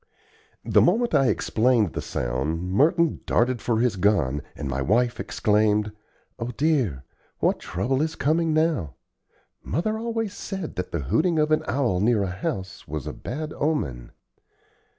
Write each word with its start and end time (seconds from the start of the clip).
The 0.65 0.81
moment 0.81 1.13
I 1.13 1.27
explained 1.27 1.93
the 1.93 2.01
sound, 2.01 2.71
Merton 2.71 3.19
darted 3.27 3.61
for 3.61 3.79
his 3.79 3.97
gun, 3.97 4.41
and 4.55 4.67
my 4.67 4.81
wife 4.81 5.19
exclaimed: 5.19 5.91
"O 6.39 6.47
dear! 6.47 7.03
what 7.37 7.59
trouble 7.59 8.01
is 8.01 8.15
coming 8.15 8.51
now? 8.51 8.95
Mother 9.63 9.99
always 9.99 10.33
said 10.33 10.73
that 10.75 10.91
the 10.91 11.01
hooting 11.01 11.37
of 11.37 11.51
an 11.51 11.61
owl 11.67 11.99
near 11.99 12.23
a 12.23 12.31
house 12.31 12.87
was 12.87 13.05
a 13.05 13.13
bad 13.13 13.53
omen." 13.53 14.11